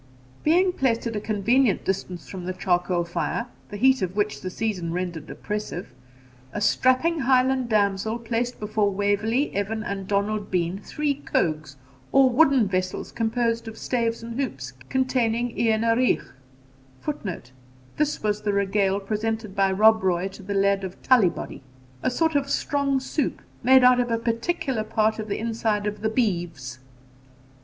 [0.43, 4.49] Being placed at a convenient distance from the charcoal fire, the heat of which the
[4.49, 5.93] season rendered oppressive,
[6.53, 11.75] a strapping Highland damsel placed before Waverley, Evan, and Donald Bean three cogues,
[12.11, 16.25] or wooden vessels composed of staves and hoops, containing eanaruich,
[17.01, 17.51] [Footnote:
[17.97, 21.61] This was the regale presented by Rob Roy to the Laird of Tullibody.]
[22.01, 26.01] a sort of strong soup, made out of a particular part of the inside of
[26.01, 26.79] the beeves.